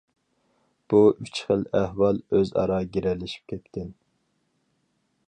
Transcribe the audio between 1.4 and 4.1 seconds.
خىل ئەھۋال ئۆز ئارا گىرەلىشىپ كەتكەن.